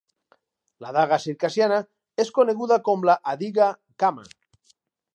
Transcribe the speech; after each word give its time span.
La 0.85 0.93
daga 0.95 1.19
circassiana 1.25 1.79
és 2.25 2.33
coneguda 2.39 2.81
com 2.91 3.09
la 3.13 3.19
"adigha 3.37 3.71
gkama". 3.81 4.29